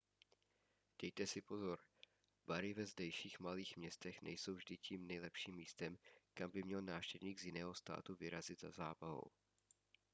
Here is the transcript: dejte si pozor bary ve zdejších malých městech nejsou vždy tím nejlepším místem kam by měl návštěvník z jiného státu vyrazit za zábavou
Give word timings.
dejte 1.01 1.27
si 1.27 1.41
pozor 1.41 1.79
bary 2.47 2.73
ve 2.73 2.85
zdejších 2.85 3.39
malých 3.39 3.77
městech 3.77 4.21
nejsou 4.21 4.53
vždy 4.53 4.77
tím 4.77 5.07
nejlepším 5.07 5.55
místem 5.55 5.97
kam 6.33 6.51
by 6.51 6.63
měl 6.63 6.81
návštěvník 6.81 7.39
z 7.39 7.45
jiného 7.45 7.73
státu 7.73 8.15
vyrazit 8.19 8.59
za 8.59 8.71
zábavou 8.71 9.31